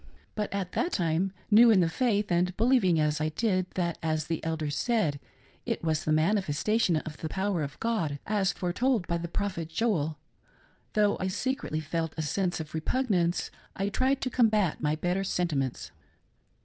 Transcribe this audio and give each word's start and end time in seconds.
But 0.33 0.51
at 0.51 0.71
that 0.71 0.93
time, 0.93 1.31
new 1.51 1.69
in 1.69 1.79
the 1.79 1.87
faith, 1.87 2.31
and 2.31 2.57
believing 2.57 2.99
as 2.99 3.21
I 3.21 3.29
did, 3.29 3.67
that, 3.75 3.99
as 4.01 4.25
the 4.25 4.43
elders 4.43 4.75
said, 4.75 5.19
it 5.63 5.83
was 5.83 6.03
the 6.05 6.11
manifestation 6.11 6.95
of 6.97 7.17
the 7.17 7.29
power 7.29 7.61
of 7.61 7.79
God, 7.79 8.17
as 8.25 8.51
foretold 8.51 9.05
by 9.05 9.19
the 9.19 9.27
prophet 9.27 9.69
Joel, 9.69 10.17
though 10.93 11.17
I 11.19 11.27
secretly 11.27 11.81
felt 11.81 12.15
a 12.17 12.23
sense 12.23 12.59
of 12.59 12.73
repugnance, 12.73 13.51
I 13.75 13.89
tried 13.89 14.21
to 14.21 14.31
combat 14.31 14.81
my 14.81 14.95
better 14.95 15.23
sentiments. 15.23 15.91